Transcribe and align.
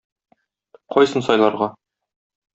Кайсын 0.95 1.27
сайларга? 1.29 1.69